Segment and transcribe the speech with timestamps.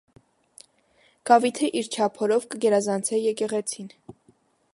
[1.31, 3.95] Գաւիթը իր չափորով կը գերազանցէ եկեղեցին։